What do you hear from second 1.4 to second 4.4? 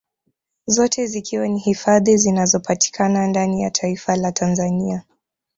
ni hifadhi zinazopatikana ndani ya taifa la